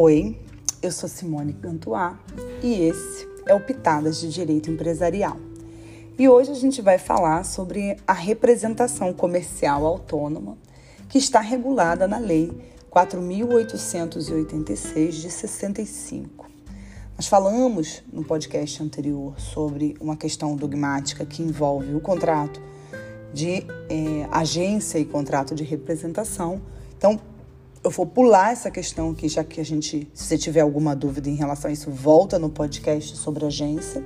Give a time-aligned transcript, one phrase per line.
[0.00, 0.38] Oi,
[0.80, 2.20] eu sou Simone Cantuá
[2.62, 5.36] e esse é o Pitadas de Direito Empresarial.
[6.16, 10.56] E hoje a gente vai falar sobre a representação comercial autônoma
[11.08, 12.56] que está regulada na Lei
[12.92, 16.46] 4.886 de 65.
[17.16, 22.62] Nós falamos no podcast anterior sobre uma questão dogmática que envolve o contrato
[23.34, 26.62] de é, agência e contrato de representação.
[26.96, 27.20] Então,
[27.82, 31.28] eu vou pular essa questão aqui, já que a gente, se você tiver alguma dúvida
[31.28, 34.04] em relação a isso, volta no podcast sobre agência,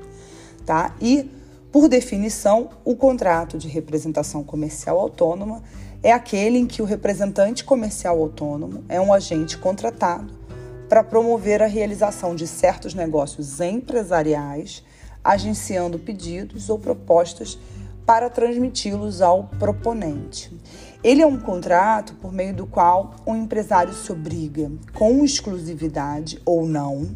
[0.67, 0.95] tá?
[1.01, 1.31] E,
[1.71, 5.63] por definição, o contrato de representação comercial autônoma
[6.03, 10.35] é aquele em que o representante comercial autônomo é um agente contratado
[10.89, 14.85] para promover a realização de certos negócios empresariais,
[15.25, 17.59] agenciando pedidos ou propostas
[18.05, 20.53] para transmiti-los ao proponente.
[21.03, 26.65] Ele é um contrato por meio do qual um empresário se obriga, com exclusividade ou
[26.65, 27.11] não,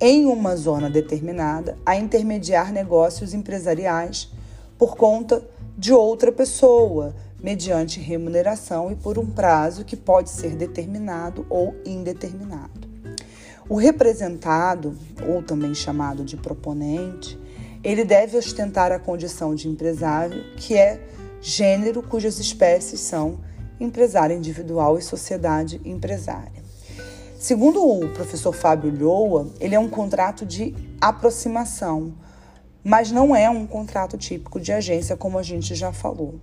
[0.00, 4.30] em uma zona determinada, a intermediar negócios empresariais
[4.78, 5.42] por conta
[5.76, 12.86] de outra pessoa, mediante remuneração e por um prazo que pode ser determinado ou indeterminado.
[13.68, 14.96] O representado,
[15.26, 17.36] ou também chamado de proponente,
[17.82, 21.00] ele deve ostentar a condição de empresário, que é
[21.46, 23.38] gênero cujas espécies são
[23.78, 26.60] empresário individual e sociedade empresária.
[27.38, 32.12] Segundo o professor Fábio Lhoa, ele é um contrato de aproximação,
[32.82, 36.34] mas não é um contrato típico de agência, como a gente já falou.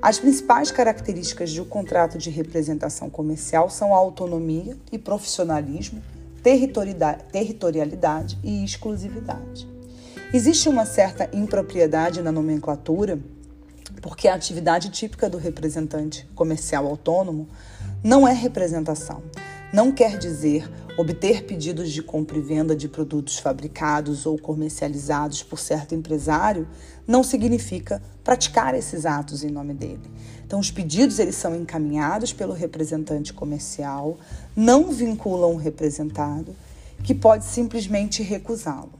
[0.00, 6.02] As principais características de um contrato de representação comercial são a autonomia e profissionalismo,
[6.42, 9.68] territorialidade e exclusividade.
[10.32, 13.18] Existe uma certa impropriedade na nomenclatura
[14.00, 17.48] porque a atividade típica do representante comercial autônomo
[18.02, 19.22] não é representação.
[19.72, 25.58] Não quer dizer obter pedidos de compra e venda de produtos fabricados ou comercializados por
[25.58, 26.66] certo empresário
[27.06, 30.10] não significa praticar esses atos em nome dele.
[30.44, 34.18] Então, os pedidos eles são encaminhados pelo representante comercial,
[34.56, 36.56] não vinculam o representado,
[37.04, 38.92] que pode simplesmente recusá-lo.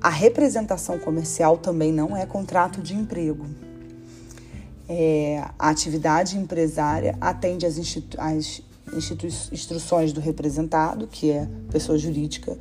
[0.00, 3.46] A representação comercial também não é contrato de emprego.
[4.92, 8.60] É, a atividade empresária atende às, institu às
[8.92, 12.58] institu instruções do representado, que é pessoa jurídica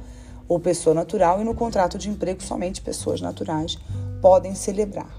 [0.48, 3.80] ou pessoa natural, e no contrato de emprego somente pessoas naturais
[4.22, 5.10] podem celebrar.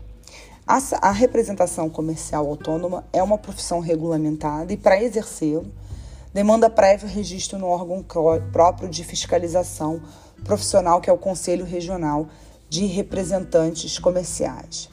[0.65, 5.66] A, a representação comercial autônoma é uma profissão regulamentada e, para exercê-lo,
[6.32, 8.04] demanda prévio registro no órgão
[8.53, 10.00] próprio de fiscalização
[10.44, 12.28] profissional, que é o Conselho Regional
[12.69, 14.88] de Representantes Comerciais.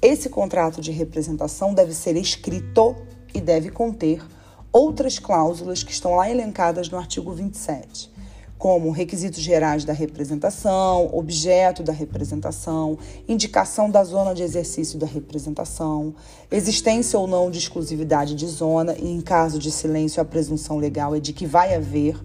[0.00, 2.94] Esse contrato de representação deve ser escrito
[3.34, 4.24] e deve conter
[4.72, 8.08] outras cláusulas que estão lá elencadas no artigo 27,
[8.56, 16.14] como requisitos gerais da representação, objeto da representação, indicação da zona de exercício da representação,
[16.48, 21.12] existência ou não de exclusividade de zona, e em caso de silêncio, a presunção legal
[21.12, 22.16] é de que vai haver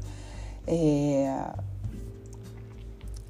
[0.67, 1.53] é,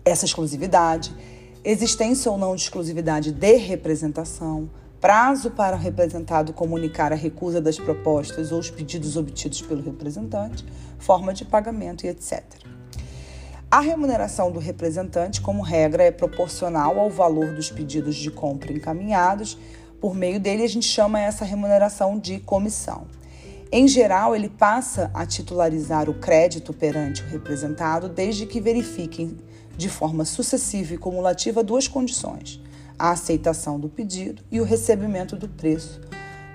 [0.04, 1.14] essa exclusividade
[1.64, 4.70] existência ou não de exclusividade de representação,
[5.00, 10.66] prazo para o representado comunicar a recusa das propostas ou os pedidos obtidos pelo representante,
[11.00, 12.44] forma de pagamento e etc.
[13.72, 19.58] A remuneração do representante, como regra, é proporcional ao valor dos pedidos de compra encaminhados.
[20.00, 23.08] Por meio dele, a gente chama essa remuneração de comissão.
[23.76, 29.36] Em geral, ele passa a titularizar o crédito perante o representado desde que verifiquem
[29.76, 32.62] de forma sucessiva e cumulativa duas condições:
[33.00, 36.00] a aceitação do pedido e o recebimento do preço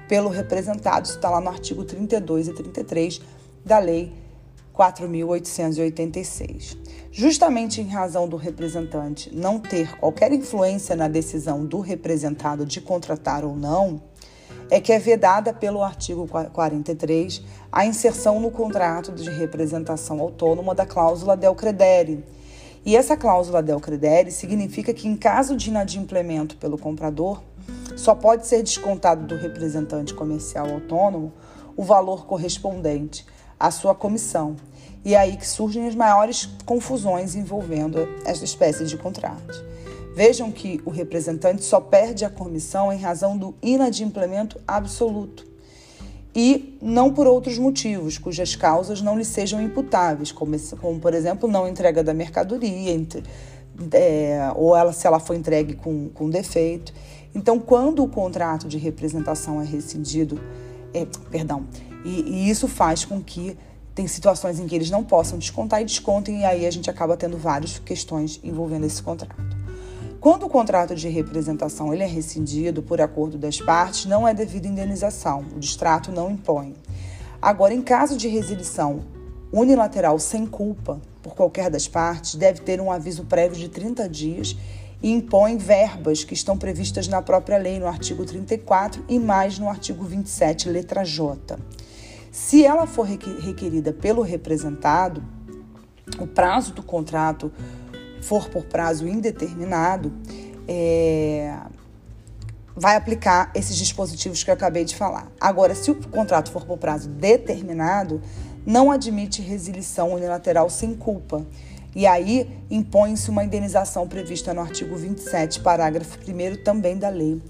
[0.06, 1.06] pelo representado.
[1.06, 3.20] Isso está lá no artigo 32 e 33
[3.64, 4.12] da Lei
[4.72, 6.76] 4.886.
[7.10, 13.44] Justamente em razão do representante não ter qualquer influência na decisão do representado de contratar
[13.44, 14.00] ou não,
[14.70, 20.86] é que é vedada pelo artigo 43 a inserção no contrato de representação autônoma da
[20.86, 22.24] cláusula del credere,
[22.84, 27.42] e essa cláusula del credere significa que, em caso de inadimplemento pelo comprador,
[27.96, 31.32] só pode ser descontado do representante comercial autônomo
[31.76, 33.26] o valor correspondente
[33.60, 34.56] à sua comissão.
[35.04, 39.64] E é aí que surgem as maiores confusões envolvendo esta espécie de contrato.
[40.18, 45.46] Vejam que o representante só perde a comissão em razão do inadimplemento absoluto
[46.34, 51.48] e não por outros motivos, cujas causas não lhe sejam imputáveis, como, como por exemplo,
[51.48, 53.22] não entrega da mercadoria, entre,
[53.92, 56.92] é, ou ela, se ela foi entregue com, com defeito.
[57.32, 60.40] Então, quando o contrato de representação é rescindido,
[60.92, 61.64] é, perdão,
[62.04, 63.56] e, e, isso faz com que
[63.94, 67.16] tem situações em que eles não possam descontar e descontem, e aí a gente acaba
[67.16, 69.47] tendo várias questões envolvendo esse contrato.
[70.20, 74.66] Quando o contrato de representação ele é rescindido por acordo das partes, não é devida
[74.66, 76.74] indenização, o distrato não impõe.
[77.40, 79.04] Agora, em caso de resilição
[79.52, 84.56] unilateral sem culpa por qualquer das partes, deve ter um aviso prévio de 30 dias
[85.00, 89.68] e impõe verbas que estão previstas na própria lei, no artigo 34 e mais no
[89.68, 91.56] artigo 27, letra J.
[92.32, 95.22] Se ela for requerida pelo representado,
[96.18, 97.52] o prazo do contrato
[98.22, 100.12] for por prazo indeterminado,
[100.66, 101.54] é,
[102.76, 105.30] vai aplicar esses dispositivos que eu acabei de falar.
[105.40, 108.20] Agora, se o contrato for por prazo determinado,
[108.64, 111.44] não admite resilição unilateral sem culpa.
[111.94, 117.42] E aí impõe-se uma indenização prevista no artigo 27, parágrafo 1 também da Lei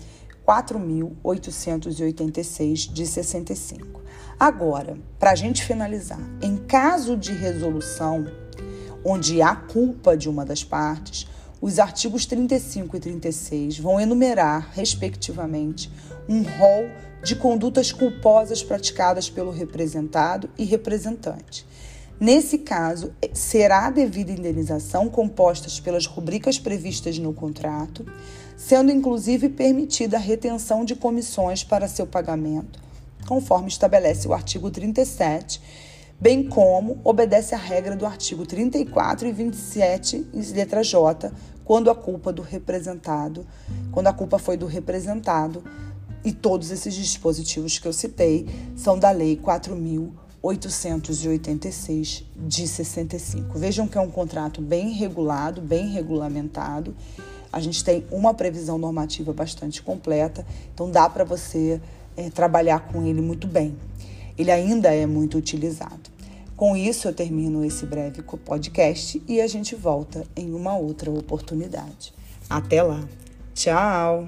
[0.49, 4.00] 4.886 de 65.
[4.41, 8.26] Agora, para a gente finalizar, em caso de resolução
[9.05, 11.27] onde há culpa de uma das partes,
[11.61, 15.91] os artigos 35 e 36 vão enumerar, respectivamente,
[16.29, 16.89] um rol
[17.23, 21.67] de condutas culposas praticadas pelo representado e representante.
[22.21, 28.05] Nesse caso, será devida indenização compostas pelas rubricas previstas no contrato,
[28.56, 32.81] sendo inclusive permitida a retenção de comissões para seu pagamento,
[33.27, 35.61] conforme estabelece o artigo 37
[36.20, 41.31] bem como obedece à regra do artigo 34 e 27, letra J,
[41.65, 43.47] quando a culpa do representado,
[43.93, 45.62] quando a culpa foi do representado,
[46.25, 53.56] e todos esses dispositivos que eu citei são da Lei 4.886 de 65.
[53.56, 56.97] Vejam que é um contrato bem regulado, bem regulamentado.
[57.53, 60.44] A gente tem uma previsão normativa bastante completa,
[60.75, 61.81] então dá para você
[62.17, 63.76] é, trabalhar com ele muito bem
[64.38, 66.11] ele ainda é muito utilizado.
[66.56, 72.12] Com isso, eu termino esse breve podcast e a gente volta em uma outra oportunidade.
[72.49, 73.00] Até lá.
[73.55, 74.26] Tchau!